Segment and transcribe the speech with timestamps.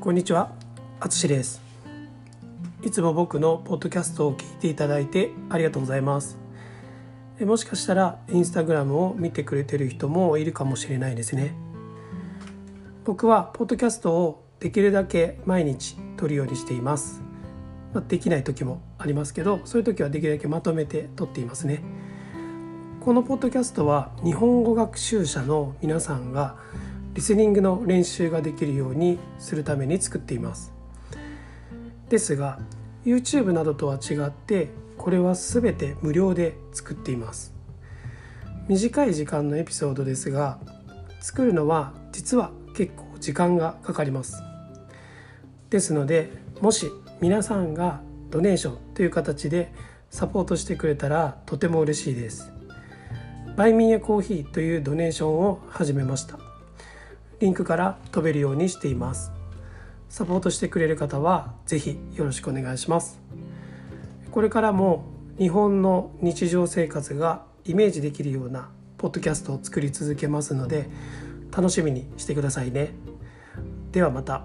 [0.00, 0.50] こんにちは、
[0.98, 1.60] あつしです。
[2.82, 6.38] いつも僕のポッドキャストを聞いていただいてありがとうございます。
[7.40, 11.54] もしかしたらインスタグラムを見てくれてる人もいるかもしれないですね。
[13.04, 17.20] 僕はポッドキャストをできるだけ毎日撮るようにしています。
[17.92, 21.84] まできない時もありますけどそういう時はできるだけまとめて撮っていますね。
[23.02, 26.56] このポッドキャストは日本語学習者の皆さんが
[27.14, 30.72] リスニングの練習ができるようにするために作っています。
[32.08, 32.58] ですが
[33.04, 37.54] YouTube などとは違ってこれは全て無料で作っています。
[38.68, 40.58] 短い時間のエピソードですが
[41.20, 44.42] 作るのは実は結構時間がかかります。
[45.70, 46.30] ですので
[46.60, 48.00] もし皆さんが
[48.30, 49.72] ドネーションという形で
[50.10, 52.52] サポートしてくれたらとても嬉しいです。
[53.56, 56.38] バイミーやコーヒーというドネーションを始めました。
[57.40, 59.32] リンクから飛べるようにしています。
[60.10, 63.18] サポートしてくれる方は是非よろしくお願いします。
[64.30, 65.04] これからも
[65.38, 68.68] 日本の日常生活がイメージできるような
[68.98, 70.90] ポッドキャストを作り続けますので
[71.50, 72.92] 楽しみにしてくださいね。
[73.90, 74.44] ではまた。